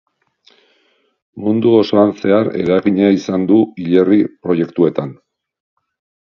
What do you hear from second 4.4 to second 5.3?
proiektuetan.